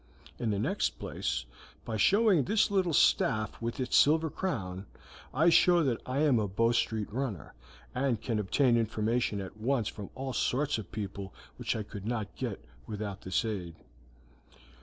[0.39, 1.45] In the next place,
[1.85, 4.87] by showing this little staff with its silver crown,
[5.31, 7.53] I show that I am a Bow Street runner,
[7.93, 12.35] and can obtain information at once from all sorts of people which I could not
[12.35, 13.75] get without its aid."